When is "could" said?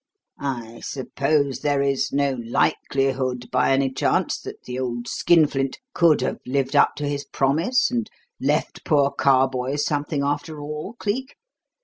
5.93-6.21